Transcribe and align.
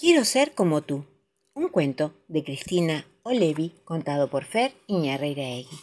Quiero 0.00 0.24
ser 0.24 0.54
como 0.54 0.80
tú. 0.80 1.04
Un 1.52 1.68
cuento 1.68 2.14
de 2.26 2.42
Cristina 2.42 3.06
Olevi 3.22 3.74
contado 3.84 4.30
por 4.30 4.46
Fer 4.46 4.72
Iñarreiraegui. 4.86 5.78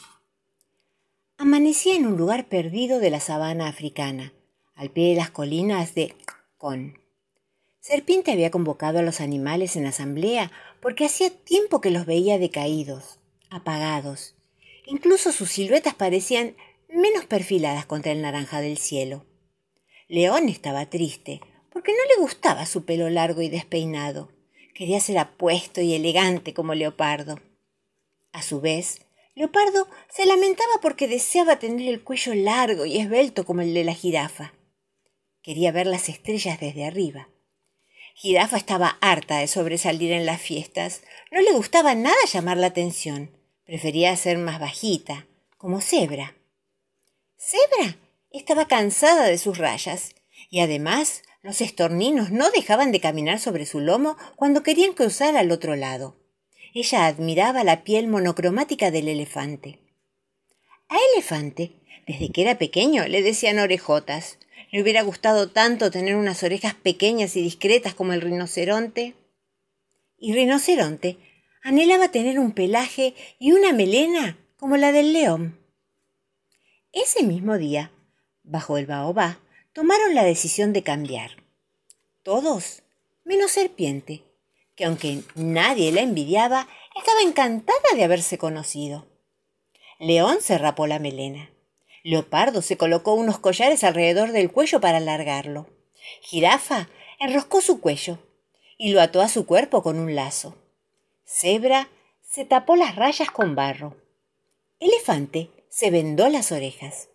Amanecía 1.38 1.96
en 1.96 2.08
un 2.08 2.18
lugar 2.18 2.50
perdido 2.50 2.98
de 3.00 3.12
la 3.12 3.20
sabana 3.20 3.68
africana, 3.68 4.34
al 4.74 4.90
pie 4.90 5.10
de 5.10 5.18
las 5.18 5.30
colinas 5.30 5.94
de 5.94 6.16
Con. 6.58 7.00
Serpiente 7.80 8.32
había 8.32 8.50
convocado 8.50 8.98
a 8.98 9.04
los 9.04 9.22
animales 9.22 9.76
en 9.76 9.86
asamblea 9.86 10.52
porque 10.82 11.06
hacía 11.06 11.30
tiempo 11.30 11.80
que 11.80 11.92
los 11.92 12.08
veía 12.08 12.40
decaídos, 12.40 13.20
apagados. 13.52 14.34
Incluso 14.88 15.32
sus 15.32 15.52
siluetas 15.52 15.94
parecían 15.94 16.56
menos 16.90 17.26
perfiladas 17.26 17.86
contra 17.86 18.14
el 18.14 18.24
naranja 18.24 18.62
del 18.62 18.80
cielo. 18.80 19.28
León 20.08 20.50
estaba 20.50 20.88
triste, 20.88 21.40
porque 21.78 21.92
no 21.92 22.16
le 22.16 22.22
gustaba 22.24 22.66
su 22.66 22.86
pelo 22.86 23.08
largo 23.12 23.44
y 23.44 23.50
despeinado. 23.50 24.32
Quería 24.74 25.00
ser 25.00 25.20
apuesto 25.20 25.80
y 25.80 25.94
elegante 25.94 26.56
como 26.56 26.74
Leopardo. 26.74 27.40
A 28.32 28.42
su 28.42 28.62
vez, 28.62 29.02
Leopardo 29.36 29.88
se 30.10 30.26
lamentaba 30.26 30.74
porque 30.82 31.08
deseaba 31.08 31.60
tener 31.60 31.88
el 31.88 32.04
cuello 32.04 32.34
largo 32.34 32.88
y 32.88 32.98
esbelto 32.98 33.46
como 33.46 33.62
el 33.62 33.76
de 33.76 33.84
la 33.84 33.94
jirafa. 33.94 34.56
Quería 35.44 35.72
ver 35.72 35.86
las 35.86 36.10
estrellas 36.10 36.60
desde 36.60 36.84
arriba. 36.84 37.30
Jirafa 38.16 38.58
estaba 38.58 38.98
harta 39.00 39.38
de 39.38 39.46
sobresalir 39.46 40.12
en 40.14 40.26
las 40.26 40.42
fiestas. 40.42 41.04
No 41.32 41.42
le 41.42 41.52
gustaba 41.52 41.94
nada 41.94 42.18
llamar 42.34 42.58
la 42.58 42.68
atención. 42.68 43.38
Prefería 43.66 44.18
ser 44.18 44.40
más 44.40 44.60
bajita, 44.60 45.28
como 45.60 45.80
cebra. 45.80 46.36
Cebra 47.38 48.00
estaba 48.32 48.68
cansada 48.68 49.26
de 49.26 49.38
sus 49.38 49.60
rayas 49.60 50.16
y 50.50 50.62
además 50.62 51.22
los 51.48 51.62
estorninos 51.62 52.30
no 52.30 52.52
dejaban 52.52 52.92
de 52.92 53.00
caminar 53.00 53.40
sobre 53.40 53.66
su 53.66 53.80
lomo 53.80 54.18
cuando 54.36 54.64
querían 54.64 54.92
cruzar 54.92 55.38
al 55.38 55.50
otro 55.52 55.78
lado. 55.78 56.18
Ella 56.74 57.06
admiraba 57.06 57.64
la 57.64 57.86
piel 57.86 58.10
monocromática 58.10 58.92
del 58.92 59.08
elefante. 59.08 59.80
A 60.90 60.98
Elefante, 61.14 61.72
desde 62.06 62.34
que 62.34 62.42
era 62.42 62.58
pequeño, 62.58 63.08
le 63.08 63.22
decían 63.24 63.60
orejotas. 63.60 64.40
Le 64.74 64.82
hubiera 64.82 65.04
gustado 65.04 65.50
tanto 65.50 65.90
tener 65.90 66.18
unas 66.18 66.44
orejas 66.44 66.74
pequeñas 66.74 67.38
y 67.38 67.42
discretas 67.42 67.94
como 67.94 68.12
el 68.12 68.20
rinoceronte. 68.20 69.16
Y 70.18 70.34
Rinoceronte 70.34 71.16
anhelaba 71.64 72.12
tener 72.12 72.40
un 72.40 72.52
pelaje 72.52 73.16
y 73.40 73.54
una 73.54 73.72
melena 73.72 74.38
como 74.58 74.76
la 74.76 74.92
del 74.92 75.14
león. 75.14 75.58
Ese 76.92 77.24
mismo 77.24 77.58
día, 77.58 77.94
bajo 78.44 78.78
el 78.78 78.86
baobá, 78.86 79.40
tomaron 79.78 80.16
la 80.16 80.24
decisión 80.24 80.74
de 80.74 80.82
cambiar. 80.82 81.44
Todos, 82.24 82.82
menos 83.24 83.52
Serpiente, 83.52 84.24
que 84.76 84.86
aunque 84.86 85.22
nadie 85.36 85.92
la 85.92 86.02
envidiaba, 86.02 86.68
estaba 86.96 87.22
encantada 87.22 87.78
de 87.96 88.04
haberse 88.04 88.40
conocido. 88.40 89.06
León 90.00 90.38
se 90.42 90.58
rapó 90.58 90.88
la 90.88 90.98
melena. 90.98 91.52
Leopardo 92.02 92.64
se 92.64 92.76
colocó 92.76 93.14
unos 93.14 93.38
collares 93.38 93.84
alrededor 93.84 94.32
del 94.32 94.52
cuello 94.52 94.82
para 94.82 94.98
alargarlo. 94.98 95.68
Jirafa 96.22 96.90
enroscó 97.20 97.62
su 97.62 97.80
cuello 97.80 98.18
y 98.80 98.94
lo 98.94 99.00
ató 99.00 99.22
a 99.22 99.30
su 99.30 99.46
cuerpo 99.46 99.84
con 99.84 100.00
un 100.00 100.16
lazo. 100.16 100.56
Cebra 101.24 101.88
se 102.24 102.46
tapó 102.46 102.76
las 102.76 102.96
rayas 102.96 103.30
con 103.30 103.54
barro. 103.54 103.96
Elefante 104.80 105.52
se 105.70 105.92
vendó 105.92 106.30
las 106.30 106.52
orejas. 106.52 107.10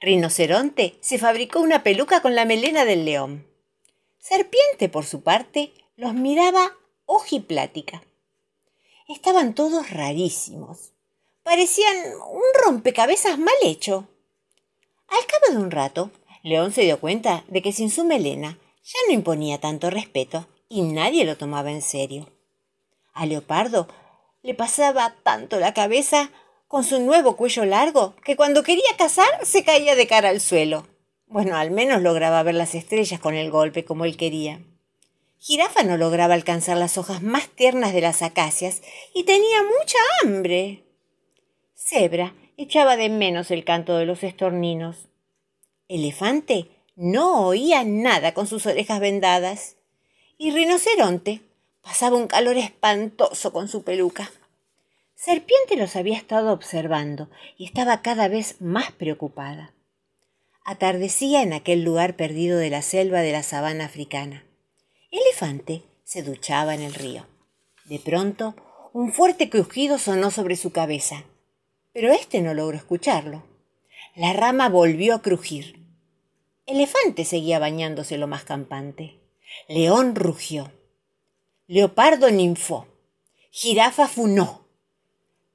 Rinoceronte 0.00 0.96
se 1.00 1.18
fabricó 1.18 1.60
una 1.60 1.82
peluca 1.82 2.20
con 2.20 2.34
la 2.34 2.44
melena 2.44 2.84
del 2.84 3.04
león. 3.04 3.46
Serpiente, 4.18 4.88
por 4.88 5.04
su 5.04 5.22
parte, 5.22 5.72
los 5.96 6.14
miraba 6.14 6.72
ojiplática. 7.06 8.02
Estaban 9.08 9.54
todos 9.54 9.90
rarísimos. 9.90 10.92
Parecían 11.42 11.96
un 12.30 12.42
rompecabezas 12.64 13.38
mal 13.38 13.54
hecho. 13.62 14.08
Al 15.08 15.26
cabo 15.26 15.58
de 15.58 15.64
un 15.64 15.70
rato, 15.70 16.10
León 16.42 16.72
se 16.72 16.82
dio 16.82 17.00
cuenta 17.00 17.44
de 17.48 17.62
que 17.62 17.72
sin 17.72 17.90
su 17.90 18.04
melena 18.04 18.58
ya 18.82 18.98
no 19.06 19.14
imponía 19.14 19.60
tanto 19.60 19.90
respeto 19.90 20.46
y 20.68 20.82
nadie 20.82 21.24
lo 21.24 21.36
tomaba 21.36 21.70
en 21.70 21.82
serio. 21.82 22.30
A 23.12 23.26
Leopardo 23.26 23.88
le 24.42 24.54
pasaba 24.54 25.14
tanto 25.22 25.58
la 25.58 25.72
cabeza 25.72 26.30
con 26.68 26.84
su 26.84 27.00
nuevo 27.00 27.36
cuello 27.36 27.64
largo, 27.64 28.14
que 28.24 28.36
cuando 28.36 28.62
quería 28.62 28.96
cazar 28.98 29.28
se 29.44 29.64
caía 29.64 29.96
de 29.96 30.06
cara 30.06 30.30
al 30.30 30.40
suelo. 30.40 30.86
Bueno, 31.26 31.56
al 31.56 31.70
menos 31.70 32.02
lograba 32.02 32.42
ver 32.42 32.54
las 32.54 32.74
estrellas 32.74 33.20
con 33.20 33.34
el 33.34 33.50
golpe 33.50 33.84
como 33.84 34.04
él 34.04 34.16
quería. 34.16 34.60
Jirafa 35.38 35.82
no 35.82 35.96
lograba 35.96 36.34
alcanzar 36.34 36.76
las 36.76 36.96
hojas 36.96 37.22
más 37.22 37.48
tiernas 37.48 37.92
de 37.92 38.00
las 38.00 38.22
acacias 38.22 38.82
y 39.12 39.24
tenía 39.24 39.62
mucha 39.62 39.98
hambre. 40.22 40.84
Cebra 41.74 42.34
echaba 42.56 42.96
de 42.96 43.08
menos 43.08 43.50
el 43.50 43.64
canto 43.64 43.96
de 43.96 44.06
los 44.06 44.22
estorninos. 44.22 45.08
Elefante 45.88 46.68
no 46.96 47.46
oía 47.46 47.84
nada 47.84 48.32
con 48.32 48.46
sus 48.46 48.66
orejas 48.66 49.00
vendadas. 49.00 49.76
Y 50.38 50.50
Rinoceronte 50.50 51.42
pasaba 51.82 52.16
un 52.16 52.26
calor 52.26 52.56
espantoso 52.56 53.52
con 53.52 53.68
su 53.68 53.82
peluca. 53.82 54.30
Serpiente 55.24 55.76
los 55.78 55.96
había 55.96 56.18
estado 56.18 56.52
observando 56.52 57.30
y 57.56 57.64
estaba 57.64 58.02
cada 58.02 58.28
vez 58.28 58.60
más 58.60 58.92
preocupada. 58.92 59.72
Atardecía 60.66 61.40
en 61.40 61.54
aquel 61.54 61.82
lugar 61.82 62.14
perdido 62.14 62.58
de 62.58 62.68
la 62.68 62.82
selva 62.82 63.22
de 63.22 63.32
la 63.32 63.42
sabana 63.42 63.86
africana. 63.86 64.44
Elefante 65.10 65.82
se 66.02 66.22
duchaba 66.22 66.74
en 66.74 66.82
el 66.82 66.92
río. 66.92 67.26
De 67.86 67.98
pronto, 68.00 68.54
un 68.92 69.14
fuerte 69.14 69.48
crujido 69.48 69.96
sonó 69.96 70.30
sobre 70.30 70.56
su 70.56 70.72
cabeza, 70.72 71.24
pero 71.94 72.12
éste 72.12 72.42
no 72.42 72.52
logró 72.52 72.76
escucharlo. 72.76 73.44
La 74.14 74.34
rama 74.34 74.68
volvió 74.68 75.14
a 75.14 75.22
crujir. 75.22 75.86
Elefante 76.66 77.24
seguía 77.24 77.58
bañándose 77.58 78.18
lo 78.18 78.26
más 78.26 78.44
campante. 78.44 79.20
León 79.68 80.16
rugió. 80.16 80.70
Leopardo 81.66 82.30
ninfó. 82.30 82.86
Jirafa 83.50 84.06
funó. 84.06 84.63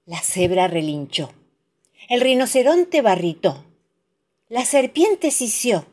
La 0.09 0.23
cebra 0.23 0.67
relinchó. 0.67 1.31
El 2.09 2.21
rinoceronte 2.21 3.03
barritó. 3.03 3.63
La 4.47 4.65
serpiente 4.65 5.29
sisió. 5.29 5.85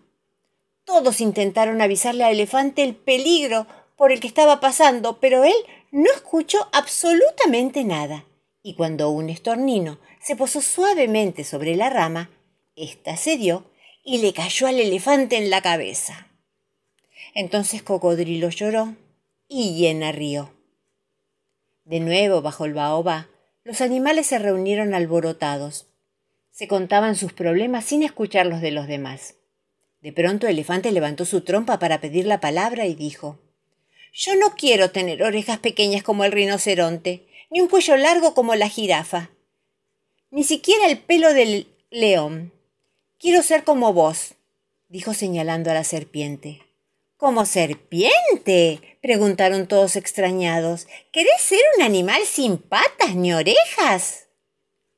Todos 0.86 1.20
intentaron 1.20 1.82
avisarle 1.82 2.24
al 2.24 2.32
elefante 2.32 2.82
el 2.82 2.96
peligro 2.96 3.66
por 3.94 4.12
el 4.12 4.20
que 4.20 4.26
estaba 4.26 4.58
pasando, 4.58 5.20
pero 5.20 5.44
él 5.44 5.52
no 5.90 6.10
escuchó 6.14 6.66
absolutamente 6.72 7.84
nada. 7.84 8.24
Y 8.62 8.74
cuando 8.74 9.10
un 9.10 9.28
estornino 9.28 9.98
se 10.18 10.34
posó 10.34 10.62
suavemente 10.62 11.44
sobre 11.44 11.76
la 11.76 11.90
rama, 11.90 12.30
ésta 12.74 13.18
cedió 13.18 13.70
y 14.02 14.22
le 14.22 14.32
cayó 14.32 14.66
al 14.66 14.80
elefante 14.80 15.36
en 15.36 15.50
la 15.50 15.60
cabeza. 15.60 16.28
Entonces 17.34 17.82
Cocodrilo 17.82 18.48
lloró 18.48 18.96
y 19.46 19.74
Hiena 19.74 20.10
rió. 20.10 20.54
De 21.84 22.00
nuevo 22.00 22.40
bajo 22.40 22.64
el 22.64 22.72
baobá, 22.72 23.28
los 23.66 23.80
animales 23.80 24.28
se 24.28 24.38
reunieron 24.38 24.94
alborotados. 24.94 25.88
Se 26.52 26.68
contaban 26.68 27.16
sus 27.16 27.32
problemas 27.32 27.84
sin 27.84 28.04
escuchar 28.04 28.46
los 28.46 28.60
de 28.60 28.70
los 28.70 28.86
demás. 28.86 29.34
De 30.00 30.12
pronto 30.12 30.46
Elefante 30.46 30.92
levantó 30.92 31.24
su 31.24 31.40
trompa 31.40 31.80
para 31.80 32.00
pedir 32.00 32.26
la 32.26 32.38
palabra 32.38 32.86
y 32.86 32.94
dijo 32.94 33.40
Yo 34.12 34.36
no 34.36 34.54
quiero 34.54 34.92
tener 34.92 35.24
orejas 35.24 35.58
pequeñas 35.58 36.04
como 36.04 36.22
el 36.22 36.30
rinoceronte, 36.30 37.26
ni 37.50 37.60
un 37.60 37.66
cuello 37.66 37.96
largo 37.96 38.34
como 38.34 38.54
la 38.54 38.68
jirafa, 38.68 39.30
ni 40.30 40.44
siquiera 40.44 40.86
el 40.86 40.98
pelo 40.98 41.34
del 41.34 41.66
león. 41.90 42.52
Quiero 43.18 43.42
ser 43.42 43.64
como 43.64 43.92
vos, 43.92 44.36
dijo 44.88 45.12
señalando 45.12 45.72
a 45.72 45.74
la 45.74 45.82
serpiente. 45.82 46.60
¿Como 47.16 47.46
serpiente? 47.46 48.98
preguntaron 49.00 49.66
todos 49.66 49.96
extrañados. 49.96 50.86
¿Querés 51.12 51.40
ser 51.40 51.60
un 51.76 51.82
animal 51.82 52.22
sin 52.26 52.58
patas 52.58 53.14
ni 53.14 53.32
orejas? 53.32 54.28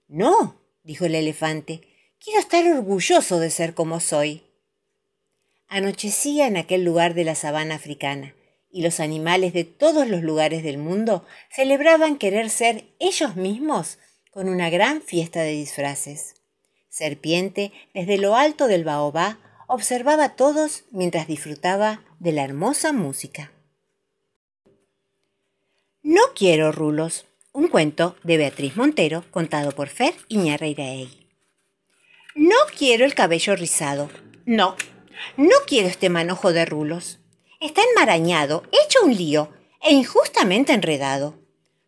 No, 0.09 0.61
dijo 0.83 1.05
el 1.05 1.15
elefante. 1.15 1.83
Quiero 2.19 2.41
estar 2.41 2.67
orgulloso 2.67 3.39
de 3.39 3.51
ser 3.51 3.75
como 3.75 4.01
soy. 4.01 4.43
Anochecía 5.69 6.49
en 6.49 6.57
aquel 6.57 6.83
lugar 6.83 7.15
de 7.15 7.23
la 7.23 7.37
sabana 7.37 7.77
africana, 7.77 8.35
y 8.69 8.83
los 8.83 8.99
animales 8.99 9.53
de 9.53 9.63
todos 9.63 10.09
los 10.09 10.23
lugares 10.23 10.65
del 10.65 10.79
mundo 10.79 11.25
celebraban 11.51 12.19
querer 12.19 12.51
ser 12.51 12.85
ellos 12.99 13.37
mismos 13.37 13.99
con 14.33 14.49
una 14.49 14.71
gran 14.71 15.03
fiesta 15.03 15.43
de 15.43 15.53
disfraces. 15.53 16.35
Serpiente, 16.89 17.71
desde 17.95 18.19
lo 18.19 18.35
alto 18.35 18.67
del 18.67 18.83
baobá, 18.83 19.39
observaba 19.69 20.25
a 20.25 20.35
todos 20.35 20.85
mientras 20.91 21.29
disfrutaba 21.29 22.03
de 22.19 22.33
la 22.33 22.43
hermosa 22.43 22.93
música. 22.93 23.53
No 26.03 26.23
quiero 26.35 26.73
rulos, 26.73 27.27
un 27.53 27.69
cuento 27.69 28.17
de 28.25 28.39
Beatriz 28.39 28.77
Montero 28.77 29.25
contado 29.31 29.73
por 29.73 29.89
Fer 29.89 30.15
Iñarreiraegui. 30.29 31.29
No 32.35 32.57
quiero 32.77 33.05
el 33.05 33.15
cabello 33.15 33.55
rizado, 33.57 34.11
no, 34.47 34.77
no 35.37 35.57
quiero 35.67 35.89
este 35.89 36.09
manojo 36.09 36.53
de 36.53 36.65
rulos. 36.65 37.19
Está 37.61 37.83
enmarañado, 37.83 38.63
hecho 38.73 39.05
un 39.05 39.15
lío, 39.15 39.53
e 39.83 39.93
injustamente 39.93 40.73
enredado. 40.73 41.39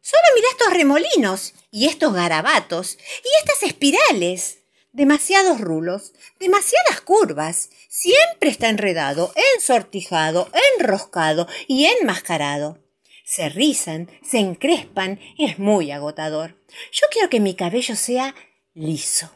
Solo 0.00 0.22
mira 0.34 0.48
estos 0.50 0.72
remolinos 0.72 1.54
y 1.70 1.86
estos 1.86 2.12
garabatos 2.12 2.98
y 3.24 3.28
estas 3.40 3.62
espirales. 3.62 4.59
Demasiados 4.92 5.60
rulos, 5.60 6.12
demasiadas 6.38 7.00
curvas. 7.02 7.70
Siempre 7.88 8.50
está 8.50 8.68
enredado, 8.68 9.32
ensortijado, 9.54 10.50
enroscado 10.78 11.46
y 11.68 11.86
enmascarado. 11.86 12.78
Se 13.24 13.48
rizan, 13.48 14.10
se 14.22 14.38
encrespan, 14.38 15.20
es 15.38 15.58
muy 15.58 15.92
agotador. 15.92 16.56
Yo 16.92 17.06
quiero 17.12 17.30
que 17.30 17.40
mi 17.40 17.54
cabello 17.54 17.94
sea 17.94 18.34
liso. 18.74 19.30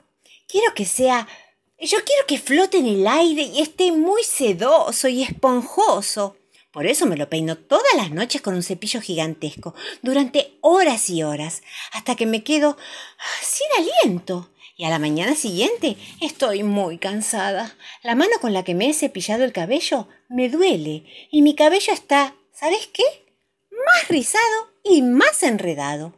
Quiero 0.49 0.75
que 0.75 0.85
sea 0.85 1.29
yo 1.81 1.99
quiero 2.05 2.27
que 2.27 2.39
flote 2.39 2.79
en 2.79 2.87
el 2.87 3.07
aire 3.07 3.43
y 3.43 3.61
esté 3.61 3.93
muy 3.93 4.23
sedoso 4.23 5.09
y 5.09 5.23
esponjoso. 5.23 6.37
Por 6.71 6.87
eso 6.87 7.05
me 7.05 7.17
lo 7.17 7.29
peino 7.29 7.57
todas 7.57 7.95
las 7.97 8.11
noches 8.11 8.41
con 8.41 8.55
un 8.55 8.63
cepillo 8.63 9.01
gigantesco, 9.01 9.75
durante 10.03 10.57
horas 10.61 11.11
y 11.11 11.23
horas, 11.23 11.63
hasta 11.93 12.17
que 12.17 12.27
me 12.27 12.43
quedo 12.43 12.77
sin 13.43 13.87
aliento. 13.87 14.51
Y 14.77 14.85
a 14.85 14.91
la 14.91 14.99
mañana 14.99 15.37
siguiente 15.37 15.97
estoy 16.21 16.65
muy 16.65 16.99
cansada. 16.99 17.77
La 18.03 18.17
mano 18.17 18.33
con 18.41 18.53
la 18.53 18.65
que 18.65 18.75
me 18.75 18.91
he 18.91 18.95
cepillado 18.95 19.45
el 19.45 19.53
cabello 19.53 20.09
me 20.29 20.49
duele 20.49 21.05
y 21.31 21.43
mi 21.43 21.55
cabello 21.55 21.93
está, 21.93 22.35
¿sabes 22.53 22.89
qué? 22.93 23.05
Más 23.71 24.09
rizado 24.09 24.73
y 24.83 25.03
más 25.03 25.45
enredado. 25.45 26.15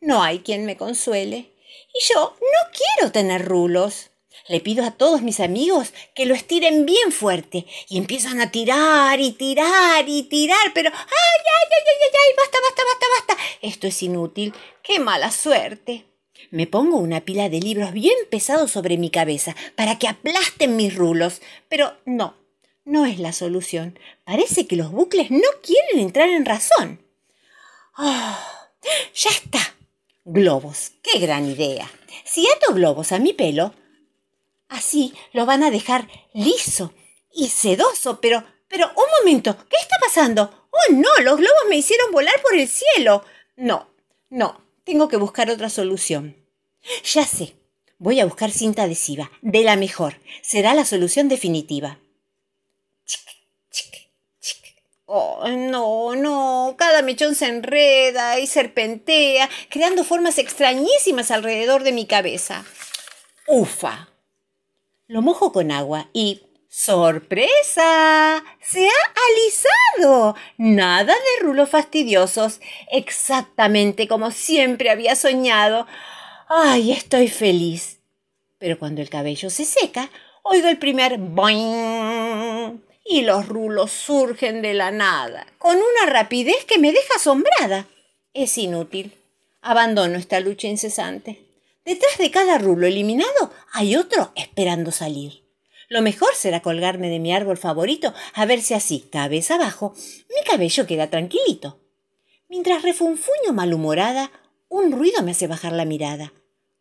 No 0.00 0.22
hay 0.22 0.38
quien 0.40 0.66
me 0.66 0.76
consuele. 0.76 1.52
Y 1.92 2.14
yo 2.14 2.36
no 2.40 2.72
quiero 2.72 3.10
tener 3.10 3.44
rulos. 3.44 4.10
Le 4.46 4.60
pido 4.60 4.84
a 4.84 4.92
todos 4.92 5.22
mis 5.22 5.40
amigos 5.40 5.92
que 6.14 6.26
lo 6.26 6.34
estiren 6.34 6.86
bien 6.86 7.10
fuerte 7.10 7.66
y 7.88 7.98
empiezan 7.98 8.40
a 8.40 8.52
tirar 8.52 9.18
y 9.20 9.32
tirar 9.32 10.08
y 10.08 10.22
tirar, 10.24 10.72
pero 10.74 10.90
¡ay, 10.90 10.96
ay, 10.96 11.68
ay, 11.70 11.84
ay, 11.86 12.10
ay! 12.12 12.36
¡Basta, 12.36 12.58
basta, 12.62 12.82
basta, 12.84 13.06
basta! 13.16 13.42
Esto 13.62 13.86
es 13.88 14.02
inútil. 14.02 14.54
¡Qué 14.82 15.00
mala 15.00 15.30
suerte! 15.30 16.09
Me 16.50 16.66
pongo 16.66 16.96
una 16.96 17.20
pila 17.20 17.48
de 17.48 17.60
libros 17.60 17.92
bien 17.92 18.16
pesados 18.30 18.70
sobre 18.70 18.96
mi 18.96 19.10
cabeza 19.10 19.54
para 19.76 19.98
que 19.98 20.08
aplasten 20.08 20.76
mis 20.76 20.94
rulos, 20.94 21.42
pero 21.68 21.96
no, 22.04 22.34
no 22.84 23.06
es 23.06 23.18
la 23.18 23.32
solución. 23.32 23.98
Parece 24.24 24.66
que 24.66 24.76
los 24.76 24.90
bucles 24.90 25.30
no 25.30 25.48
quieren 25.62 25.98
entrar 25.98 26.28
en 26.28 26.44
razón. 26.44 27.00
¡Oh! 27.96 28.38
¡Ya 29.14 29.30
está! 29.30 29.74
Globos, 30.24 30.92
qué 31.02 31.18
gran 31.18 31.48
idea. 31.48 31.90
Si 32.24 32.46
ato 32.48 32.74
globos 32.74 33.12
a 33.12 33.18
mi 33.18 33.32
pelo, 33.32 33.74
Así 34.70 35.12
lo 35.32 35.46
van 35.46 35.64
a 35.64 35.70
dejar 35.70 36.08
liso 36.32 36.94
y 37.32 37.48
sedoso, 37.48 38.20
pero, 38.20 38.44
pero, 38.68 38.86
un 38.86 39.04
momento, 39.18 39.56
¿qué 39.68 39.76
está 39.80 39.96
pasando? 40.00 40.68
Oh, 40.70 40.92
no, 40.92 41.08
los 41.22 41.36
globos 41.36 41.64
me 41.68 41.76
hicieron 41.76 42.12
volar 42.12 42.40
por 42.40 42.54
el 42.54 42.68
cielo. 42.68 43.24
No, 43.56 43.90
no, 44.30 44.62
tengo 44.84 45.08
que 45.08 45.16
buscar 45.16 45.50
otra 45.50 45.70
solución. 45.70 46.36
Ya 47.04 47.24
sé, 47.24 47.54
voy 47.98 48.20
a 48.20 48.24
buscar 48.24 48.50
cinta 48.50 48.84
adhesiva, 48.84 49.30
de 49.42 49.62
la 49.62 49.76
mejor. 49.76 50.20
Será 50.42 50.74
la 50.74 50.84
solución 50.84 51.28
definitiva. 51.28 51.98
Oh, 55.12 55.48
no, 55.48 56.14
no, 56.14 56.76
cada 56.78 57.02
mechón 57.02 57.34
se 57.34 57.46
enreda 57.46 58.38
y 58.38 58.46
serpentea, 58.46 59.50
creando 59.68 60.04
formas 60.04 60.38
extrañísimas 60.38 61.32
alrededor 61.32 61.82
de 61.82 61.90
mi 61.90 62.06
cabeza. 62.06 62.64
Ufa, 63.48 64.08
lo 65.08 65.20
mojo 65.20 65.52
con 65.52 65.72
agua 65.72 66.08
y 66.12 66.42
¡Sorpresa! 66.72 68.44
Se 68.62 68.86
ha 68.86 69.98
alisado. 69.98 70.36
Nada 70.56 71.12
de 71.12 71.44
rulos 71.44 71.68
fastidiosos. 71.68 72.60
Exactamente 72.92 74.06
como 74.06 74.30
siempre 74.30 74.88
había 74.88 75.16
soñado. 75.16 75.88
¡Ay, 76.48 76.92
estoy 76.92 77.26
feliz! 77.26 77.98
Pero 78.58 78.78
cuando 78.78 79.02
el 79.02 79.10
cabello 79.10 79.50
se 79.50 79.64
seca, 79.64 80.10
oigo 80.44 80.68
el 80.68 80.78
primer 80.78 81.18
boing 81.18 82.80
y 83.04 83.22
los 83.22 83.48
rulos 83.48 83.90
surgen 83.90 84.62
de 84.62 84.74
la 84.74 84.92
nada, 84.92 85.48
con 85.58 85.74
una 85.76 86.06
rapidez 86.06 86.64
que 86.66 86.78
me 86.78 86.92
deja 86.92 87.16
asombrada. 87.16 87.88
Es 88.32 88.56
inútil. 88.58 89.12
Abandono 89.60 90.16
esta 90.16 90.38
lucha 90.38 90.68
incesante. 90.68 91.42
Detrás 91.84 92.16
de 92.18 92.30
cada 92.30 92.58
rulo 92.58 92.86
eliminado 92.86 93.52
hay 93.72 93.96
otro 93.96 94.30
esperando 94.36 94.92
salir. 94.92 95.39
Lo 95.90 96.02
mejor 96.02 96.34
será 96.36 96.62
colgarme 96.62 97.10
de 97.10 97.18
mi 97.18 97.34
árbol 97.34 97.56
favorito 97.56 98.14
a 98.34 98.46
ver 98.46 98.62
si 98.62 98.74
así, 98.74 99.00
cabeza 99.10 99.56
abajo, 99.56 99.92
mi 100.28 100.42
cabello 100.48 100.86
queda 100.86 101.10
tranquilito. 101.10 101.80
Mientras 102.48 102.82
refunfuño 102.82 103.52
malhumorada, 103.52 104.30
un 104.68 104.92
ruido 104.92 105.24
me 105.24 105.32
hace 105.32 105.48
bajar 105.48 105.72
la 105.72 105.84
mirada. 105.84 106.32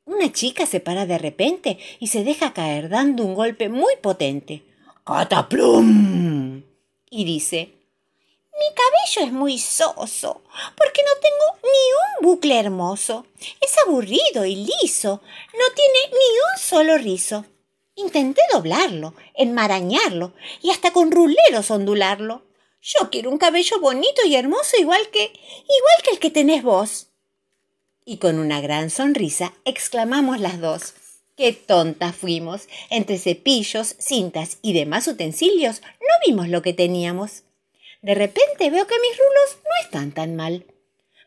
Una 0.05 0.31
chica 0.31 0.67
se 0.67 0.79
para 0.79 1.07
de 1.07 1.17
repente 1.17 1.79
y 1.99 2.07
se 2.07 2.23
deja 2.23 2.53
caer 2.53 2.87
dando 2.87 3.25
un 3.25 3.33
golpe 3.33 3.67
muy 3.67 3.95
potente. 3.99 4.61
¡Cataplum! 5.03 6.61
Y 7.09 7.25
dice 7.25 7.79
mi 8.59 8.75
cabello 8.75 9.27
es 9.27 9.31
muy 9.31 9.57
soso, 9.57 10.41
porque 10.75 11.01
no 11.01 11.21
tengo 11.21 11.59
ni 11.63 12.27
un 12.29 12.29
bucle 12.29 12.59
hermoso. 12.59 13.25
Es 13.61 13.73
aburrido 13.87 14.45
y 14.45 14.55
liso, 14.55 15.21
no 15.53 15.73
tiene 15.73 15.99
ni 16.11 16.39
un 16.39 16.59
solo 16.59 16.97
rizo. 16.97 17.45
Intenté 17.99 18.41
doblarlo, 18.53 19.13
enmarañarlo 19.35 20.33
y 20.61 20.71
hasta 20.71 20.93
con 20.93 21.11
ruleros 21.11 21.69
ondularlo. 21.69 22.43
Yo 22.81 23.09
quiero 23.09 23.29
un 23.29 23.37
cabello 23.37 23.81
bonito 23.81 24.25
y 24.25 24.35
hermoso 24.35 24.77
igual 24.79 25.09
que 25.11 25.23
igual 25.23 26.03
que 26.05 26.11
el 26.11 26.19
que 26.19 26.29
tenés 26.29 26.63
vos. 26.63 27.07
Y 28.05 28.17
con 28.17 28.39
una 28.39 28.61
gran 28.61 28.89
sonrisa 28.89 29.53
exclamamos 29.65 30.39
las 30.39 30.61
dos. 30.61 30.93
Qué 31.35 31.51
tontas 31.51 32.15
fuimos. 32.15 32.69
Entre 32.89 33.17
cepillos, 33.17 33.97
cintas 33.99 34.59
y 34.61 34.71
demás 34.71 35.05
utensilios 35.07 35.81
no 35.99 36.13
vimos 36.25 36.47
lo 36.47 36.61
que 36.61 36.73
teníamos. 36.73 37.43
De 38.01 38.15
repente 38.15 38.69
veo 38.69 38.87
que 38.87 38.99
mis 39.01 39.17
rulos 39.17 39.57
no 39.61 39.83
están 39.83 40.13
tan 40.13 40.37
mal. 40.37 40.65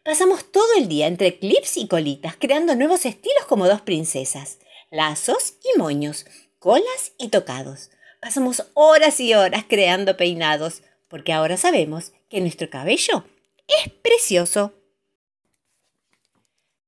Pasamos 0.05 0.51
todo 0.51 0.73
el 0.79 0.89
día 0.89 1.07
entre 1.07 1.39
clips 1.39 1.77
y 1.77 1.87
colitas, 1.87 2.35
creando 2.39 2.75
nuevos 2.77 3.05
estilos 3.05 3.45
como 3.47 3.69
dos 3.69 3.83
princesas, 3.83 4.59
lazos 4.91 5.55
y 5.63 5.79
moños, 5.79 6.25
colas 6.63 7.13
y 7.19 7.29
tocados. 7.29 7.91
Pasamos 8.21 8.71
horas 8.75 9.19
y 9.19 9.35
horas 9.35 9.65
creando 9.69 10.17
peinados, 10.17 10.83
porque 11.09 11.33
ahora 11.33 11.57
sabemos 11.57 12.13
que 12.29 12.41
nuestro 12.41 12.71
cabello 12.71 13.25
es 13.67 13.93
precioso. 13.95 14.73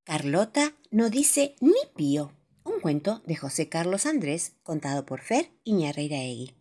Carlota 0.04 0.74
no 0.92 1.10
dice 1.10 1.56
ni 1.60 1.74
pío. 1.96 2.32
Un 2.62 2.78
cuento 2.78 3.20
de 3.26 3.34
José 3.34 3.68
Carlos 3.68 4.06
Andrés 4.06 4.52
contado 4.62 5.04
por 5.06 5.20
Fer 5.22 5.50
Iñarreiraegui. 5.64 6.54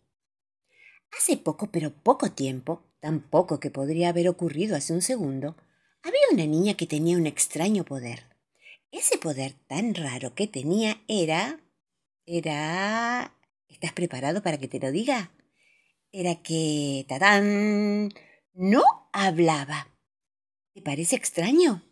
Hace 1.16 1.36
poco, 1.36 1.70
pero 1.70 1.94
poco 1.94 2.32
tiempo, 2.32 2.82
tan 2.98 3.20
poco 3.20 3.60
que 3.60 3.70
podría 3.70 4.08
haber 4.08 4.28
ocurrido 4.28 4.74
hace 4.74 4.92
un 4.92 5.02
segundo, 5.02 5.56
había 6.02 6.20
una 6.32 6.46
niña 6.46 6.74
que 6.74 6.88
tenía 6.88 7.16
un 7.16 7.28
extraño 7.28 7.84
poder. 7.84 8.24
Ese 8.90 9.18
poder 9.18 9.54
tan 9.68 9.94
raro 9.94 10.34
que 10.34 10.48
tenía 10.48 11.00
era... 11.06 11.60
era... 12.26 13.34
¿Estás 13.68 13.92
preparado 13.92 14.42
para 14.42 14.58
que 14.58 14.68
te 14.68 14.78
lo 14.78 14.90
diga? 14.90 15.30
Era 16.12 16.36
que... 16.42 17.04
¡Tadán! 17.08 18.12
No 18.52 18.82
hablaba. 19.12 19.88
¿Te 20.72 20.82
parece 20.82 21.16
extraño? 21.16 21.82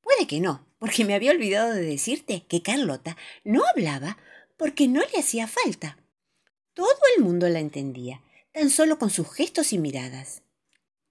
Puede 0.00 0.26
que 0.26 0.40
no, 0.40 0.66
porque 0.78 1.04
me 1.04 1.14
había 1.14 1.30
olvidado 1.30 1.72
de 1.72 1.82
decirte 1.82 2.44
que 2.48 2.62
Carlota 2.62 3.16
no 3.44 3.62
hablaba 3.74 4.18
porque 4.56 4.88
no 4.88 5.00
le 5.00 5.18
hacía 5.18 5.46
falta. 5.46 5.98
Todo 6.74 6.88
el 7.16 7.24
mundo 7.24 7.48
la 7.48 7.60
entendía 7.60 8.22
tan 8.52 8.70
solo 8.70 8.98
con 8.98 9.10
sus 9.10 9.32
gestos 9.32 9.72
y 9.72 9.78
miradas. 9.78 10.42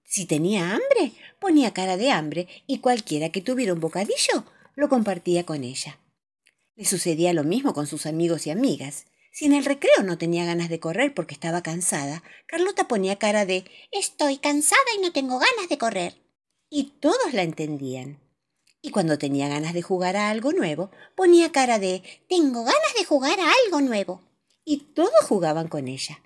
Si 0.04 0.26
tenía 0.26 0.72
hambre, 0.72 1.12
ponía 1.38 1.72
cara 1.72 1.96
de 1.96 2.10
hambre 2.10 2.48
y 2.66 2.78
cualquiera 2.78 3.30
que 3.30 3.40
tuviera 3.40 3.72
un 3.72 3.80
bocadillo 3.80 4.44
lo 4.74 4.88
compartía 4.88 5.44
con 5.44 5.62
ella. 5.62 5.98
Le 6.76 6.84
sucedía 6.84 7.32
lo 7.32 7.44
mismo 7.44 7.74
con 7.74 7.86
sus 7.86 8.06
amigos 8.06 8.46
y 8.46 8.50
amigas. 8.50 9.06
Si 9.32 9.46
en 9.46 9.52
el 9.52 9.64
recreo 9.64 10.02
no 10.02 10.18
tenía 10.18 10.44
ganas 10.44 10.68
de 10.68 10.80
correr 10.80 11.14
porque 11.14 11.34
estaba 11.34 11.62
cansada, 11.62 12.22
Carlota 12.46 12.88
ponía 12.88 13.18
cara 13.18 13.46
de 13.46 13.64
Estoy 13.92 14.38
cansada 14.38 14.80
y 14.96 15.00
no 15.00 15.12
tengo 15.12 15.38
ganas 15.38 15.68
de 15.68 15.78
correr. 15.78 16.14
Y 16.68 16.92
todos 17.00 17.32
la 17.32 17.42
entendían. 17.42 18.18
Y 18.82 18.90
cuando 18.90 19.18
tenía 19.18 19.48
ganas 19.48 19.74
de 19.74 19.82
jugar 19.82 20.16
a 20.16 20.30
algo 20.30 20.52
nuevo, 20.52 20.90
ponía 21.16 21.52
cara 21.52 21.78
de 21.78 22.02
Tengo 22.28 22.64
ganas 22.64 22.94
de 22.98 23.04
jugar 23.04 23.38
a 23.38 23.52
algo 23.64 23.80
nuevo. 23.80 24.22
Y 24.64 24.78
todos 24.94 25.24
jugaban 25.28 25.68
con 25.68 25.86
ella. 25.86 26.20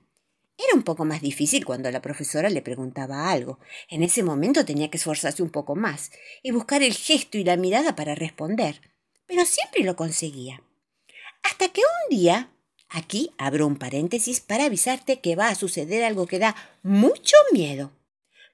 Era 0.56 0.74
un 0.74 0.84
poco 0.84 1.04
más 1.04 1.20
difícil 1.20 1.64
cuando 1.64 1.90
la 1.90 2.00
profesora 2.00 2.48
le 2.48 2.62
preguntaba 2.62 3.30
algo. 3.30 3.58
En 3.88 4.02
ese 4.02 4.22
momento 4.22 4.64
tenía 4.64 4.88
que 4.88 4.98
esforzarse 4.98 5.42
un 5.42 5.50
poco 5.50 5.74
más 5.74 6.12
y 6.42 6.52
buscar 6.52 6.82
el 6.82 6.94
gesto 6.94 7.38
y 7.38 7.44
la 7.44 7.56
mirada 7.56 7.96
para 7.96 8.14
responder, 8.14 8.80
pero 9.26 9.44
siempre 9.44 9.82
lo 9.82 9.96
conseguía. 9.96 10.62
Hasta 11.42 11.68
que 11.68 11.80
un 11.80 12.16
día, 12.16 12.50
aquí 12.88 13.32
abro 13.38 13.66
un 13.66 13.76
paréntesis 13.76 14.40
para 14.40 14.64
avisarte 14.64 15.20
que 15.20 15.36
va 15.36 15.48
a 15.48 15.54
suceder 15.54 16.04
algo 16.04 16.26
que 16.26 16.38
da 16.38 16.56
mucho 16.82 17.36
miedo. 17.52 17.92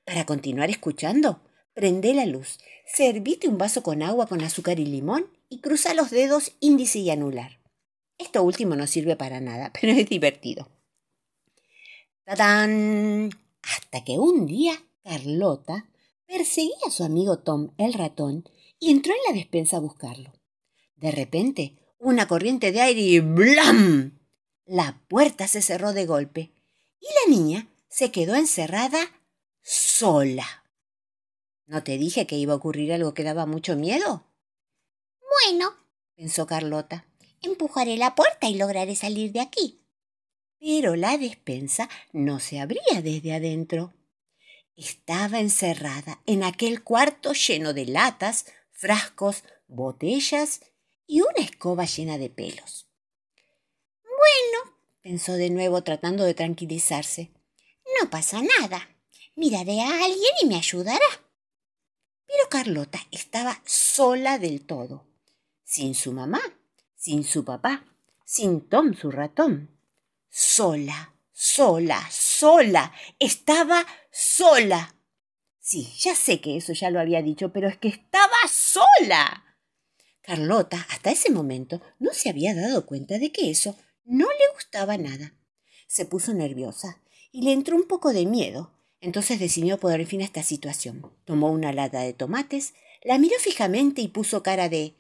Para 0.04 0.26
continuar 0.26 0.70
escuchando, 0.70 1.40
prende 1.74 2.14
la 2.14 2.26
luz, 2.26 2.58
servite 2.86 3.48
un 3.48 3.58
vaso 3.58 3.82
con 3.82 4.02
agua 4.02 4.26
con 4.26 4.42
azúcar 4.42 4.80
y 4.80 4.86
limón 4.86 5.30
y 5.48 5.60
cruza 5.60 5.94
los 5.94 6.10
dedos 6.10 6.52
índice 6.60 6.98
y 6.98 7.10
anular. 7.10 7.60
Esto 8.18 8.42
último 8.42 8.76
no 8.76 8.86
sirve 8.86 9.16
para 9.16 9.40
nada, 9.40 9.72
pero 9.80 9.92
es 9.92 10.08
divertido. 10.08 10.68
¡Tadán! 12.24 13.30
Hasta 13.62 14.04
que 14.04 14.18
un 14.18 14.46
día 14.46 14.72
Carlota 15.02 15.88
perseguía 16.26 16.76
a 16.86 16.90
su 16.90 17.04
amigo 17.04 17.38
Tom 17.38 17.72
el 17.78 17.92
ratón 17.92 18.48
y 18.78 18.90
entró 18.90 19.12
en 19.12 19.34
la 19.34 19.38
despensa 19.38 19.76
a 19.76 19.80
buscarlo. 19.80 20.32
De 21.00 21.10
repente, 21.10 21.78
una 21.98 22.28
corriente 22.28 22.72
de 22.72 22.82
aire 22.82 23.00
y 23.00 23.20
¡blam! 23.20 24.20
La 24.66 25.00
puerta 25.08 25.48
se 25.48 25.62
cerró 25.62 25.94
de 25.94 26.04
golpe 26.04 26.52
y 27.00 27.06
la 27.06 27.34
niña 27.34 27.68
se 27.88 28.12
quedó 28.12 28.34
encerrada 28.34 29.00
sola. 29.62 30.46
¿No 31.66 31.82
te 31.82 31.96
dije 31.96 32.26
que 32.26 32.36
iba 32.36 32.52
a 32.52 32.56
ocurrir 32.56 32.92
algo 32.92 33.14
que 33.14 33.22
daba 33.22 33.46
mucho 33.46 33.76
miedo? 33.76 34.26
Bueno, 35.44 35.70
pensó 36.16 36.46
Carlota, 36.46 37.06
empujaré 37.40 37.96
la 37.96 38.14
puerta 38.14 38.48
y 38.48 38.56
lograré 38.56 38.94
salir 38.94 39.32
de 39.32 39.40
aquí. 39.40 39.80
Pero 40.58 40.96
la 40.96 41.16
despensa 41.16 41.88
no 42.12 42.40
se 42.40 42.60
abría 42.60 43.00
desde 43.02 43.32
adentro. 43.32 43.94
Estaba 44.76 45.40
encerrada 45.40 46.20
en 46.26 46.44
aquel 46.44 46.84
cuarto 46.84 47.32
lleno 47.32 47.72
de 47.72 47.86
latas, 47.86 48.44
frascos, 48.70 49.44
botellas 49.66 50.60
y 51.10 51.22
una 51.22 51.40
escoba 51.40 51.86
llena 51.86 52.18
de 52.18 52.30
pelos. 52.30 52.86
Bueno, 54.04 54.76
pensó 55.02 55.32
de 55.32 55.50
nuevo 55.50 55.82
tratando 55.82 56.22
de 56.22 56.34
tranquilizarse. 56.34 57.32
No 58.00 58.08
pasa 58.10 58.40
nada. 58.40 58.88
Miraré 59.34 59.80
a 59.80 60.04
alguien 60.04 60.32
y 60.40 60.46
me 60.46 60.54
ayudará. 60.54 61.00
Pero 62.28 62.48
Carlota 62.48 63.00
estaba 63.10 63.60
sola 63.66 64.38
del 64.38 64.64
todo, 64.64 65.04
sin 65.64 65.96
su 65.96 66.12
mamá, 66.12 66.40
sin 66.94 67.24
su 67.24 67.44
papá, 67.44 67.84
sin 68.24 68.68
Tom 68.68 68.94
su 68.94 69.10
ratón. 69.10 69.68
Sola, 70.28 71.16
sola, 71.32 72.08
sola. 72.08 72.92
Estaba 73.18 73.84
sola. 74.12 74.94
Sí, 75.58 75.92
ya 75.98 76.14
sé 76.14 76.40
que 76.40 76.56
eso 76.56 76.72
ya 76.72 76.88
lo 76.90 77.00
había 77.00 77.20
dicho, 77.20 77.52
pero 77.52 77.66
es 77.66 77.76
que 77.78 77.88
estaba 77.88 78.36
sola. 78.48 79.49
Carlota, 80.30 80.86
hasta 80.90 81.10
ese 81.10 81.28
momento, 81.32 81.82
no 81.98 82.12
se 82.12 82.30
había 82.30 82.54
dado 82.54 82.86
cuenta 82.86 83.18
de 83.18 83.32
que 83.32 83.50
eso 83.50 83.74
no 84.04 84.26
le 84.26 84.54
gustaba 84.54 84.96
nada. 84.96 85.34
Se 85.88 86.04
puso 86.04 86.32
nerviosa 86.32 87.02
y 87.32 87.42
le 87.42 87.52
entró 87.52 87.74
un 87.74 87.82
poco 87.88 88.12
de 88.12 88.26
miedo. 88.26 88.70
Entonces 89.00 89.40
decidió 89.40 89.80
poner 89.80 90.06
fin 90.06 90.20
a 90.20 90.24
esta 90.24 90.44
situación. 90.44 91.12
Tomó 91.24 91.50
una 91.50 91.72
lata 91.72 92.02
de 92.02 92.12
tomates, 92.12 92.74
la 93.02 93.18
miró 93.18 93.34
fijamente 93.40 94.02
y 94.02 94.06
puso 94.06 94.44
cara 94.44 94.68
de 94.68 94.94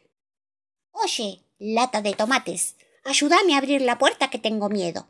Oye, 0.90 1.44
lata 1.60 2.02
de 2.02 2.14
tomates, 2.14 2.74
ayúdame 3.04 3.54
a 3.54 3.58
abrir 3.58 3.82
la 3.82 3.98
puerta 3.98 4.30
que 4.30 4.40
tengo 4.40 4.68
miedo. 4.68 5.06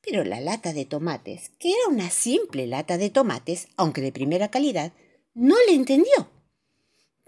Pero 0.00 0.22
la 0.22 0.40
lata 0.40 0.72
de 0.72 0.84
tomates, 0.84 1.50
que 1.58 1.70
era 1.70 1.88
una 1.88 2.10
simple 2.10 2.68
lata 2.68 2.98
de 2.98 3.10
tomates, 3.10 3.66
aunque 3.76 4.00
de 4.00 4.12
primera 4.12 4.48
calidad, 4.48 4.92
no 5.34 5.56
le 5.66 5.74
entendió. 5.74 6.39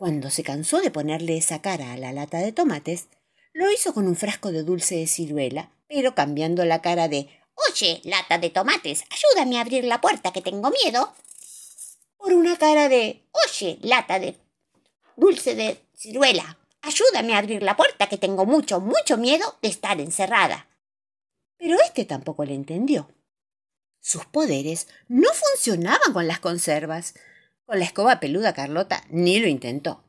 Cuando 0.03 0.31
se 0.31 0.43
cansó 0.43 0.81
de 0.81 0.91
ponerle 0.91 1.37
esa 1.37 1.63
cara 1.63 1.93
a 1.93 1.97
la 1.97 2.11
lata 2.11 2.39
de 2.39 2.51
tomates, 2.51 3.07
lo 3.53 3.71
hizo 3.71 3.95
con 3.95 4.09
un 4.09 4.17
frasco 4.17 4.51
de 4.51 4.65
dulce 4.65 4.97
de 4.97 5.07
ciruela, 5.07 5.71
pero 5.87 6.17
cambiando 6.17 6.65
la 6.65 6.83
cara 6.83 7.07
de 7.07 7.29
Oye, 7.71 8.01
lata 8.03 8.39
de 8.39 8.51
tomates, 8.51 9.05
ayúdame 9.11 9.59
a 9.59 9.61
abrir 9.61 9.85
la 9.85 10.01
puerta 10.01 10.33
que 10.33 10.43
tengo 10.43 10.73
miedo. 10.73 11.15
Por 12.17 12.33
una 12.33 12.59
cara 12.59 12.89
de 12.89 13.23
Oye, 13.47 13.79
lata 13.83 14.19
de 14.19 14.37
dulce 15.17 15.55
de 15.55 15.79
ciruela, 15.95 16.59
ayúdame 16.81 17.35
a 17.35 17.39
abrir 17.39 17.63
la 17.63 17.77
puerta 17.77 18.09
que 18.09 18.19
tengo 18.19 18.45
mucho, 18.45 18.81
mucho 18.81 19.17
miedo 19.17 19.57
de 19.63 19.69
estar 19.69 20.01
encerrada. 20.01 20.67
Pero 21.59 21.77
este 21.81 22.07
tampoco 22.07 22.45
le 22.45 22.55
entendió. 22.55 23.09
Sus 24.01 24.25
poderes 24.25 24.89
no 25.07 25.29
funcionaban 25.33 26.13
con 26.13 26.27
las 26.27 26.41
conservas. 26.41 27.15
Con 27.65 27.79
la 27.79 27.85
escoba 27.85 28.21
peluda 28.21 28.55
Carlota 28.55 29.05
ni 29.11 29.39
lo 29.39 29.49
intentó. 29.49 30.05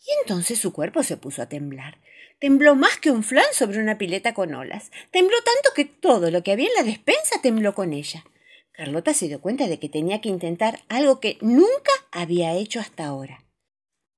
Y 0.00 0.10
entonces 0.22 0.58
su 0.58 0.72
cuerpo 0.72 1.02
se 1.02 1.16
puso 1.16 1.42
a 1.42 1.48
temblar. 1.48 1.98
Tembló 2.38 2.74
más 2.74 2.98
que 2.98 3.10
un 3.10 3.22
flan 3.22 3.46
sobre 3.52 3.78
una 3.78 3.96
pileta 3.96 4.34
con 4.34 4.54
olas. 4.54 4.90
Tembló 5.10 5.36
tanto 5.42 5.70
que 5.74 5.84
todo 5.84 6.30
lo 6.30 6.42
que 6.42 6.52
había 6.52 6.68
en 6.68 6.74
la 6.74 6.82
despensa 6.82 7.40
tembló 7.42 7.74
con 7.74 7.92
ella. 7.92 8.24
Carlota 8.72 9.14
se 9.14 9.28
dio 9.28 9.40
cuenta 9.40 9.66
de 9.66 9.78
que 9.78 9.88
tenía 9.88 10.20
que 10.20 10.28
intentar 10.28 10.80
algo 10.88 11.20
que 11.20 11.38
nunca 11.40 11.92
había 12.10 12.54
hecho 12.54 12.80
hasta 12.80 13.06
ahora. 13.06 13.44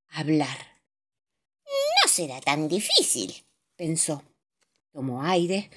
Hablar. 0.08 0.56
No 1.64 2.08
será 2.08 2.40
tan 2.40 2.68
difícil, 2.68 3.44
pensó. 3.76 4.22
Tomó 4.92 5.22
aire 5.22 5.70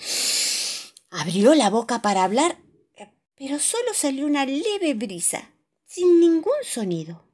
Abrió 1.11 1.55
la 1.55 1.71
boca 1.71 2.01
para 2.01 2.23
hablar, 2.23 2.57
pero 3.35 3.57
solo 3.59 3.93
salió 3.95 4.27
una 4.27 4.45
leve 4.45 4.93
brisa, 4.93 5.49
sin 5.89 6.19
ningún 6.19 6.53
sonido. 6.63 7.25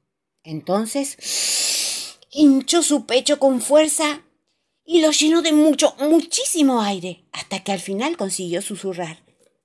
Entonces 0.43 2.17
hinchó 2.31 2.81
su 2.81 3.05
pecho 3.05 3.37
con 3.37 3.61
fuerza 3.61 4.23
y 4.85 5.01
lo 5.01 5.11
llenó 5.11 5.41
de 5.41 5.51
mucho, 5.51 5.93
muchísimo 5.99 6.81
aire, 6.81 7.25
hasta 7.33 7.63
que 7.63 7.73
al 7.73 7.79
final 7.79 8.17
consiguió 8.17 8.61
susurrar. 8.61 9.23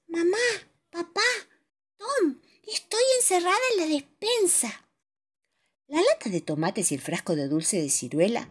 Mamá, 0.09 0.37
papá, 0.91 1.21
Tom, 1.99 2.41
estoy 2.67 3.03
encerrada 3.19 3.59
en 3.73 3.81
la 3.81 3.87
despensa. 3.95 4.89
La 5.87 6.01
lata 6.03 6.29
de 6.31 6.41
tomates 6.41 6.91
y 6.91 6.97
el 6.97 7.01
frasco 7.01 7.37
de 7.37 7.49
dulce 7.49 7.81
de 7.81 7.91
ciruela 7.91 8.49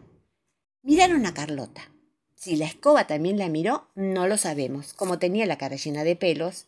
miraron 0.83 1.25
a 1.25 1.33
Carlota. 1.33 1.91
Si 2.35 2.55
la 2.55 2.65
escoba 2.65 3.07
también 3.07 3.37
la 3.37 3.49
miró, 3.49 3.89
no 3.95 4.27
lo 4.27 4.37
sabemos. 4.37 4.93
Como 4.93 5.19
tenía 5.19 5.45
la 5.45 5.57
cara 5.57 5.75
llena 5.75 6.05
de 6.05 6.15
pelos. 6.15 6.67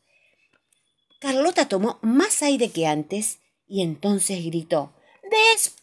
Carlota 1.21 1.69
tomó 1.69 1.99
más 2.01 2.41
aire 2.41 2.71
que 2.71 2.87
antes 2.87 3.39
y 3.71 3.81
entonces 3.81 4.43
gritó 4.45 4.93
¡Despensa! 5.23 5.79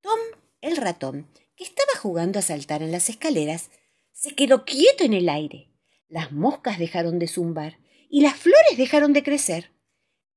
Tom, 0.00 0.20
el 0.60 0.76
ratón, 0.76 1.26
que 1.56 1.64
estaba 1.64 1.98
jugando 1.98 2.38
a 2.38 2.42
saltar 2.42 2.82
en 2.82 2.92
las 2.92 3.08
escaleras, 3.08 3.70
se 4.12 4.34
quedó 4.34 4.64
quieto 4.64 5.02
en 5.04 5.14
el 5.14 5.28
aire. 5.28 5.70
Las 6.08 6.30
moscas 6.30 6.78
dejaron 6.78 7.18
de 7.18 7.26
zumbar 7.26 7.78
y 8.08 8.20
las 8.20 8.36
flores 8.36 8.76
dejaron 8.76 9.12
de 9.12 9.22
crecer. 9.22 9.72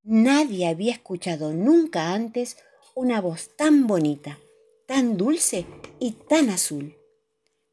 Nadie 0.03 0.67
había 0.67 0.93
escuchado 0.93 1.53
nunca 1.53 2.13
antes 2.13 2.57
una 2.95 3.21
voz 3.21 3.55
tan 3.57 3.88
bonita 3.88 4.39
tan 4.85 5.17
dulce 5.17 5.65
y 6.00 6.12
tan 6.12 6.50
azul. 6.50 6.95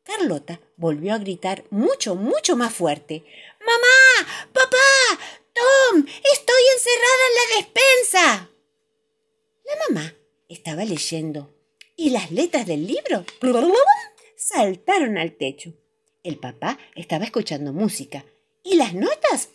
Carlota 0.02 0.60
volvió 0.76 1.12
a 1.12 1.18
gritar 1.18 1.64
mucho, 1.70 2.14
mucho 2.14 2.56
más 2.56 2.72
fuerte. 2.72 3.24
¡Mamá! 3.60 4.48
¡Papá! 4.52 5.22
¡Tom! 5.61 6.05
¡Estoy 6.07 6.62
encerrada 6.75 7.25
en 7.29 7.35
la 7.35 7.57
despensa! 7.57 8.50
La 9.64 9.73
mamá 9.88 10.14
estaba 10.49 10.85
leyendo 10.85 11.55
y 11.97 12.11
las 12.11 12.31
letras 12.31 12.67
del 12.67 12.87
libro 12.87 13.25
saltaron 14.37 15.19
al 15.19 15.37
techo. 15.37 15.75
El 16.23 16.38
papá 16.38 16.79
estaba 16.95 17.25
escuchando 17.25 17.73
música 17.73 18.25
y 18.62 18.76
las 18.76 18.95
notas 18.95 19.50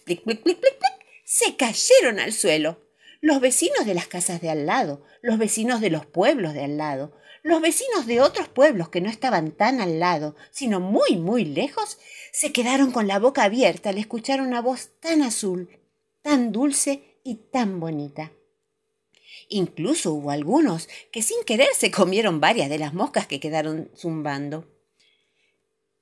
se 1.24 1.56
cayeron 1.56 2.20
al 2.20 2.34
suelo. 2.34 2.82
Los 3.22 3.42
vecinos 3.42 3.86
de 3.86 3.96
las 3.96 4.08
casas 4.08 4.42
de 4.42 4.50
al 4.50 4.66
lado, 4.66 5.04
los 5.22 5.40
vecinos 5.40 5.82
de 5.82 5.90
los 5.90 6.06
pueblos 6.06 6.54
de 6.54 6.64
al 6.64 6.78
lado, 6.78 7.18
los 7.42 7.62
vecinos 7.62 8.06
de 8.06 8.22
otros 8.22 8.48
pueblos 8.48 8.90
que 8.90 9.02
no 9.02 9.10
estaban 9.10 9.52
tan 9.52 9.82
al 9.82 10.00
lado, 10.00 10.36
sino 10.52 10.80
muy, 10.80 11.18
muy 11.18 11.46
lejos, 11.46 11.98
se 12.32 12.52
quedaron 12.52 12.92
con 12.92 13.08
la 13.08 13.20
boca 13.20 13.44
abierta 13.44 13.90
al 13.90 13.98
escuchar 13.98 14.42
una 14.42 14.62
voz 14.62 14.90
tan 15.00 15.22
azul, 15.22 15.70
tan 16.26 16.52
dulce 16.52 17.20
y 17.24 17.36
tan 17.36 17.80
bonita. 17.80 18.32
Incluso 19.48 20.12
hubo 20.12 20.32
algunos 20.32 20.90
que 21.12 21.22
sin 21.22 21.44
querer 21.44 21.68
se 21.78 21.92
comieron 21.92 22.40
varias 22.40 22.68
de 22.68 22.80
las 22.80 22.96
moscas 22.96 23.28
que 23.28 23.40
quedaron 23.40 23.92
zumbando. 23.96 24.66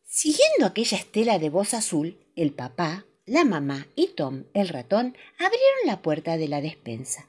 Siguiendo 0.06 0.66
aquella 0.66 0.98
estela 0.98 1.40
de 1.40 1.50
voz 1.50 1.74
azul, 1.74 2.26
el 2.38 2.54
papá, 2.54 3.06
la 3.26 3.44
mamá 3.44 3.90
y 3.98 4.14
Tom, 4.16 4.46
el 4.54 4.70
ratón, 4.70 5.18
abrieron 5.40 5.88
la 5.88 6.02
puerta 6.02 6.38
de 6.38 6.48
la 6.48 6.62
despensa. 6.62 7.28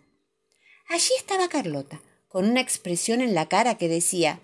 Allí 0.89 1.15
estaba 1.19 1.49
Carlota, 1.49 2.01
con 2.29 2.49
una 2.49 2.61
expresión 2.61 3.23
en 3.23 3.35
la 3.35 3.49
cara 3.49 3.77
que 3.77 3.89
decía 3.89 4.39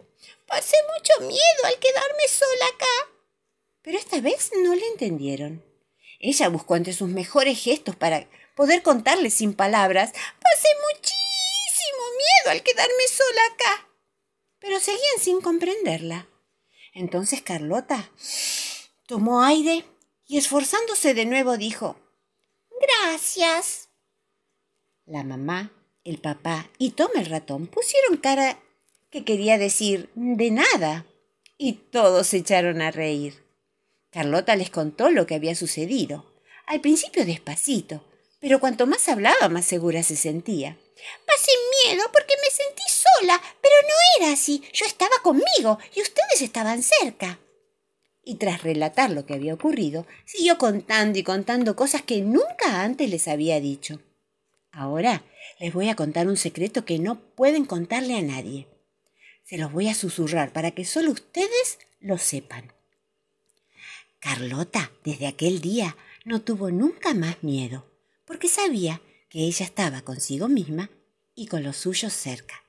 Pasé 0.48 0.76
mucho 0.98 1.28
miedo 1.28 1.64
al 1.66 1.78
quedarme 1.78 2.26
sola 2.28 2.66
acá. 2.74 3.12
Pero 3.82 3.96
esta 3.96 4.20
vez 4.20 4.50
no 4.60 4.74
le 4.74 4.88
entendieron. 4.88 5.62
Ella 6.18 6.48
buscó 6.48 6.76
entre 6.76 6.92
sus 6.92 7.08
mejores 7.08 7.62
gestos 7.62 7.94
para 7.96 8.28
poder 8.60 8.82
contarle 8.82 9.30
sin 9.30 9.54
palabras 9.54 10.12
Pasé 10.12 10.68
muchísimo 10.92 12.02
miedo 12.18 12.50
al 12.50 12.62
quedarme 12.62 13.08
sola 13.08 13.40
acá. 13.54 13.88
Pero 14.58 14.78
seguían 14.78 15.18
sin 15.18 15.40
comprenderla. 15.40 16.28
Entonces 16.92 17.40
Carlota 17.40 18.10
tomó 19.06 19.42
aire 19.44 19.86
y 20.26 20.36
esforzándose 20.36 21.14
de 21.14 21.24
nuevo 21.24 21.56
dijo 21.56 21.96
Gracias. 22.82 23.88
La 25.06 25.24
mamá, 25.24 25.72
el 26.04 26.18
papá 26.18 26.68
y 26.76 26.90
Tom 26.90 27.12
el 27.14 27.24
ratón 27.24 27.66
pusieron 27.66 28.18
cara 28.18 28.60
que 29.08 29.24
quería 29.24 29.56
decir 29.56 30.10
de 30.14 30.50
nada 30.50 31.06
y 31.56 31.72
todos 31.72 32.26
se 32.26 32.36
echaron 32.36 32.82
a 32.82 32.90
reír. 32.90 33.42
Carlota 34.10 34.54
les 34.54 34.68
contó 34.68 35.10
lo 35.10 35.26
que 35.26 35.36
había 35.36 35.54
sucedido. 35.54 36.30
Al 36.66 36.82
principio 36.82 37.24
despacito, 37.24 38.04
pero 38.40 38.58
cuanto 38.58 38.86
más 38.86 39.08
hablaba, 39.08 39.48
más 39.48 39.66
segura 39.66 40.02
se 40.02 40.16
sentía. 40.16 40.76
Pasé 41.26 41.50
miedo 41.84 42.04
porque 42.12 42.34
me 42.42 42.50
sentí 42.50 42.82
sola, 42.88 43.40
pero 43.60 43.74
no 43.82 44.24
era 44.24 44.32
así. 44.32 44.62
Yo 44.72 44.86
estaba 44.86 45.14
conmigo 45.22 45.78
y 45.94 46.02
ustedes 46.02 46.42
estaban 46.42 46.82
cerca. 46.82 47.38
Y 48.24 48.36
tras 48.36 48.62
relatar 48.62 49.10
lo 49.10 49.26
que 49.26 49.34
había 49.34 49.54
ocurrido, 49.54 50.06
siguió 50.24 50.58
contando 50.58 51.18
y 51.18 51.22
contando 51.22 51.76
cosas 51.76 52.02
que 52.02 52.20
nunca 52.20 52.82
antes 52.82 53.10
les 53.10 53.28
había 53.28 53.60
dicho. 53.60 54.00
Ahora 54.72 55.24
les 55.58 55.72
voy 55.72 55.88
a 55.88 55.96
contar 55.96 56.28
un 56.28 56.36
secreto 56.36 56.84
que 56.84 56.98
no 56.98 57.20
pueden 57.34 57.64
contarle 57.64 58.16
a 58.16 58.22
nadie. 58.22 58.68
Se 59.44 59.58
los 59.58 59.72
voy 59.72 59.88
a 59.88 59.94
susurrar 59.94 60.52
para 60.52 60.70
que 60.70 60.84
solo 60.84 61.10
ustedes 61.10 61.78
lo 61.98 62.18
sepan. 62.18 62.72
Carlota, 64.20 64.92
desde 65.02 65.26
aquel 65.26 65.60
día, 65.60 65.96
no 66.24 66.42
tuvo 66.42 66.70
nunca 66.70 67.14
más 67.14 67.42
miedo, 67.42 67.89
porque 68.30 68.46
sabía 68.46 69.02
que 69.28 69.40
ella 69.40 69.66
estaba 69.66 70.02
consigo 70.02 70.46
misma 70.46 70.88
y 71.34 71.48
con 71.48 71.64
los 71.64 71.76
suyos 71.78 72.12
cerca. 72.12 72.62